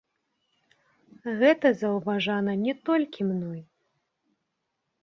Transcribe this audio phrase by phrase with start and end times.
[1.41, 3.61] Гэта заўважана не толькі мной.